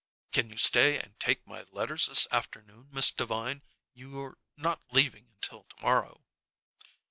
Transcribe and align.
"Can 0.31 0.49
you 0.49 0.57
stay 0.57 0.97
and 0.97 1.13
take 1.19 1.45
my 1.45 1.61
letters 1.71 2.07
this 2.07 2.25
afternoon, 2.31 2.87
Miss 2.91 3.11
Devine? 3.11 3.61
You 3.93 4.19
're 4.19 4.39
not 4.57 4.81
leaving 4.89 5.27
until 5.35 5.65
to 5.65 5.75
morrow." 5.83 6.23